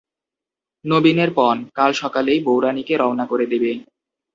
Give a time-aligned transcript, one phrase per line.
[0.85, 3.71] নবীনের পণ, কাল সকালেই বউরানীকে রওনা করে দেবে।